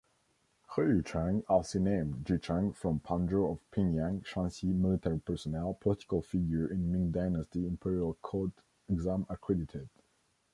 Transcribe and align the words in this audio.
He 0.75 0.81
Yucheng, 0.81 1.43
alsi 1.47 1.79
named 1.79 2.25
Zhicheng 2.25 2.73
from 2.73 3.01
Panzhou 3.01 3.51
of 3.51 3.59
Pingyang, 3.71 4.23
Shanxi, 4.25 4.73
military 4.73 5.19
personnel, 5.19 5.75
political 5.75 6.23
figure 6.23 6.65
in 6.73 6.91
Ming 6.91 7.11
Dynasty, 7.11 7.67
Imperial 7.67 8.15
Court 8.15 8.49
exam 8.89 9.27
accredited. 9.29 9.89